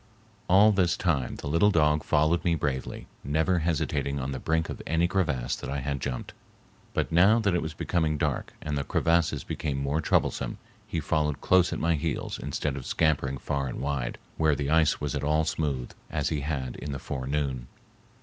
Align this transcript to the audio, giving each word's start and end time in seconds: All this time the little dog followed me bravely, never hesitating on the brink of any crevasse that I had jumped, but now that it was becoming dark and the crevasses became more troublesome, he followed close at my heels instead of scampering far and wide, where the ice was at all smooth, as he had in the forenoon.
All 0.49 0.71
this 0.71 0.97
time 0.97 1.35
the 1.35 1.47
little 1.47 1.69
dog 1.69 2.03
followed 2.03 2.43
me 2.43 2.55
bravely, 2.55 3.05
never 3.23 3.59
hesitating 3.59 4.19
on 4.19 4.31
the 4.31 4.39
brink 4.39 4.67
of 4.67 4.81
any 4.87 5.07
crevasse 5.07 5.55
that 5.57 5.69
I 5.69 5.77
had 5.81 6.01
jumped, 6.01 6.33
but 6.95 7.11
now 7.11 7.37
that 7.37 7.53
it 7.53 7.61
was 7.61 7.75
becoming 7.75 8.17
dark 8.17 8.51
and 8.63 8.75
the 8.75 8.83
crevasses 8.83 9.43
became 9.43 9.77
more 9.77 10.01
troublesome, 10.01 10.57
he 10.87 10.99
followed 10.99 11.39
close 11.39 11.71
at 11.71 11.77
my 11.77 11.93
heels 11.93 12.39
instead 12.39 12.75
of 12.77 12.87
scampering 12.87 13.37
far 13.37 13.67
and 13.67 13.79
wide, 13.79 14.17
where 14.37 14.55
the 14.55 14.71
ice 14.71 14.99
was 14.99 15.13
at 15.13 15.23
all 15.23 15.45
smooth, 15.45 15.91
as 16.09 16.29
he 16.29 16.41
had 16.41 16.77
in 16.77 16.93
the 16.93 16.97
forenoon. 16.97 17.67